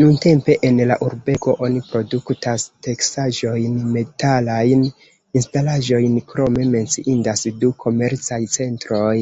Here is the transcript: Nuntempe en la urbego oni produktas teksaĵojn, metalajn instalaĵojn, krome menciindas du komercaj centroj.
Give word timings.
Nuntempe 0.00 0.54
en 0.66 0.76
la 0.88 0.96
urbego 1.06 1.54
oni 1.68 1.80
produktas 1.86 2.66
teksaĵojn, 2.86 3.80
metalajn 3.96 4.84
instalaĵojn, 5.40 6.14
krome 6.34 6.68
menciindas 6.76 7.44
du 7.64 7.72
komercaj 7.86 8.40
centroj. 8.58 9.16